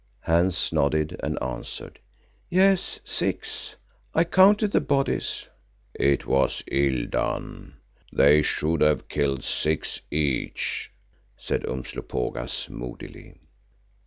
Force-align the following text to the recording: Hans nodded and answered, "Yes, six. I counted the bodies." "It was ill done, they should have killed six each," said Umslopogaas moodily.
Hans 0.21 0.73
nodded 0.73 1.15
and 1.21 1.37
answered, 1.43 1.99
"Yes, 2.49 2.99
six. 3.03 3.75
I 4.15 4.23
counted 4.23 4.71
the 4.71 4.81
bodies." 4.81 5.47
"It 5.93 6.25
was 6.25 6.63
ill 6.71 7.05
done, 7.05 7.75
they 8.11 8.41
should 8.41 8.81
have 8.81 9.09
killed 9.09 9.43
six 9.43 10.01
each," 10.09 10.89
said 11.37 11.67
Umslopogaas 11.67 12.67
moodily. 12.67 13.35